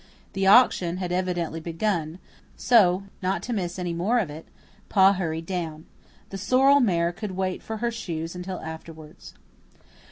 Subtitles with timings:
[0.33, 2.17] The auction had evidently begun;
[2.57, 4.47] so, not to miss any more of it,
[4.89, 5.85] Pa hurried down.
[6.31, 9.35] The sorrel mare could wait for her shoes until afterwards.